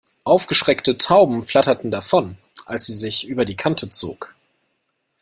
Aufgeschreckte 0.23 0.97
Tauben 0.97 1.43
flatterten 1.43 1.91
davon, 1.91 2.39
als 2.65 2.87
sie 2.87 2.93
sich 2.93 3.27
über 3.27 3.45
die 3.45 3.55
Kante 3.55 3.87
zog. 3.87 4.33